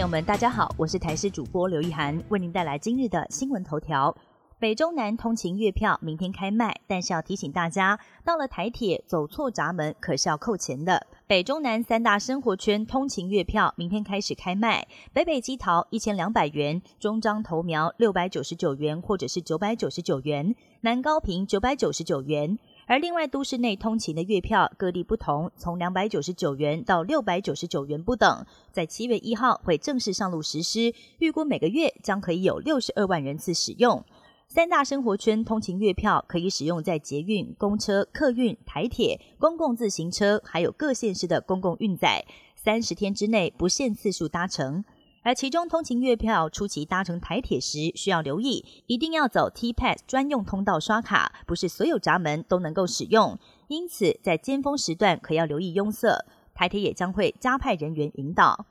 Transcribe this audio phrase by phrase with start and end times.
[0.00, 4.16] 朋友们，大家好，我是台视主播刘一涵，为您带来今日的新闻头条。
[4.58, 11.06] 北中南通勤月票明天开卖，但是要提醒大家，到了台铁走错闸门可是要扣钱的。
[11.26, 22.58] 北中南三大生活圈通勤月票明天开始开卖，北北基桃一千两百元，中彰投苗六百九十九元或者是九百九十九元，南高平九百九十九元。
[22.90, 34.04] 而另外都市内通勤的月票各地不同，从两百九十九元到六百九十九元不等，在七月一号会正式上路实施，预估每个月将可以有六十二万人次使用。
[34.48, 42.24] 三大生活圈通勤月票可以使用在捷运、公车、客运、台铁、公共自行车，还有各县市的公共运载，
[42.56, 44.84] 三十天之内不限次数搭乘。
[45.22, 53.38] 而其中通勤月票出期搭乘台铁时，需要留意，一定要走 T Pass 专用通道刷卡，不是所有闸门都能够使用。
[53.68, 58.64] 因此，在尖峰时段可要留意拥塞，台铁也将会加派人员引导。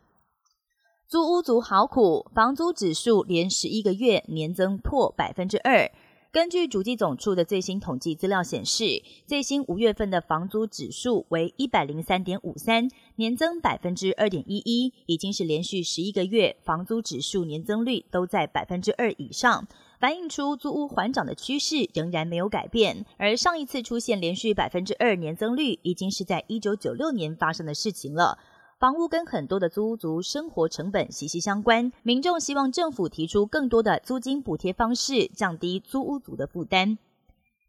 [1.08, 5.92] 租屋族好苦，房租指数连十一个月年增破百分之二。
[6.32, 19.68] 根据主计总处的最新统计资料显示，最新五月份的房租指数为一百零三点五三，年增百分之二点一一，已经是连续十一个月房租指数年增率都在百分之二以上，
[20.00, 23.08] 反映出租屋缓涨的趋势仍然没有改变。
[23.18, 28.38] 而上一次出现连续百分之二年增率，已经是在一九九六年发生的事情了。
[28.80, 36.98] 房屋跟很多的租屋族生活成本息息相关，民众希望政府提出更多的租金补贴方式，降低租屋族的负担。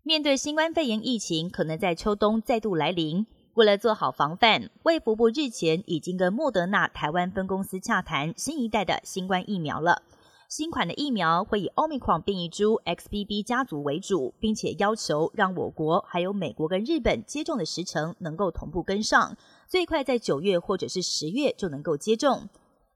[0.04, 10.02] 面对新冠肺炎疫情可能在秋冬再度来临，为了做好防范，卫福部日前已经跟莫德纳台湾分公司洽谈新一代的新冠疫苗了。
[10.48, 19.36] 新款的疫苗会以奥密克戎变异株 XBB 家族为主，并且要求让我国还有美国跟日本接种的时程能够同步跟上。
[19.70, 22.48] 最快在九月或者是十月就能够接种。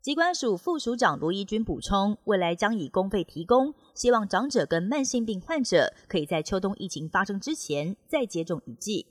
[0.02, 9.06] 机关署副署长罗义军补充，未来将以公费提供，希望长者跟慢性病患者可以在秋冬疫情发生之前再接种一剂。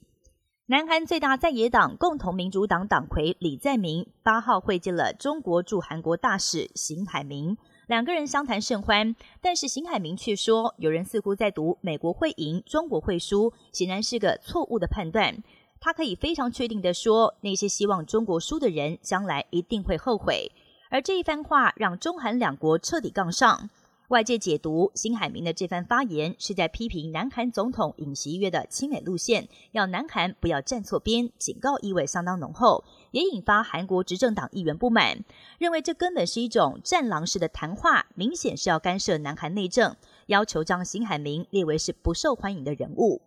[0.66, 7.58] 南韩最大在野党共同民主党党魁李在明八号会见了中国驻韩国大使邢海明，
[7.88, 9.16] 两个人相谈甚欢。
[9.42, 15.42] 但是邢海明却说，有人似乎在读美国会赢，中国会输，显然是个错误的判断。
[15.86, 20.50] 他可以非常确定的说，那些希望中国输的人，将来一定会后悔。
[20.90, 23.70] 而这一番话让中韩两国彻底杠上。
[24.08, 35.26] 外界解读辛海明的这番发言，是在批评南韩总统尹锡悦的亲美路线，要南韩不要站错边，警告意味相当浓厚，也引发韩国执政党议员不满，
[35.58, 39.94] 认为这根本是一种战狼式的谈话，明显是要干涉南韩内政，
[40.28, 43.22] 要求将辛海明列为是不受欢迎的人物。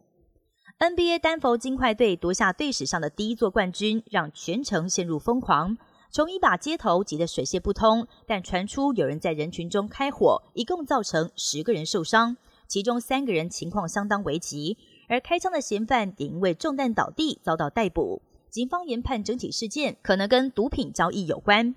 [0.79, 5.79] NBA 丹佛金块队夺下队史上的第一座冠军，让全城陷入疯狂。
[6.11, 12.37] 从一把街头挤得水泄不通，但传出有人在人群中开火，一共造成十个人受伤，
[12.69, 14.77] 其中三个人情况相当危急。
[15.09, 18.21] 而开枪的嫌犯也因为中弹倒地遭到逮捕。
[18.51, 21.75] 警方研判整体事件可能跟毒品交易有关。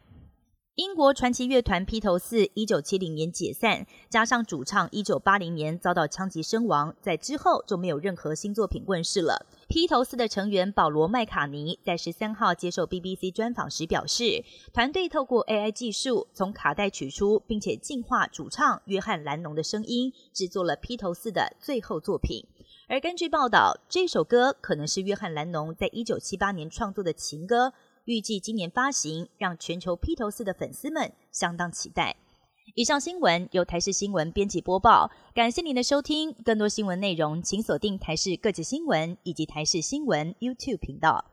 [0.80, 9.46] 英国传奇乐团披头四一九七零年解散，加上主唱一九八零年遭到枪击身亡，在之后就没有任何新作品问世了。
[9.68, 14.42] 披头四的成员保罗麦卡尼在十三号接受 BBC 专访时表示，
[14.72, 22.46] 团队透过 AI 技术从卡带取出并且进化主唱约翰兰农的声音，制作了披头四的最后作品。
[22.88, 27.74] 而根据报道，这首歌可能是约翰兰农在一九七八年创作的情歌。
[28.10, 32.16] 预计今年发行，让全球披头士的粉丝们相当期待。
[32.74, 36.34] 以上新闻由台视新闻编辑播报，感谢您的收听。
[36.44, 41.24] 更多新闻内容，请锁定台视各界新闻以及台视新闻 YouTube 频道。